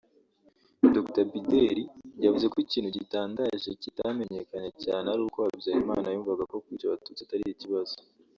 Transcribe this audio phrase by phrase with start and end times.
[0.95, 1.83] Dr Bideri
[2.25, 7.95] yavuze ko ikintu gitandaje kitamenyekanye cyane ari uko Habyarimana yumvaga ko kwica abatutsi atari ikibazo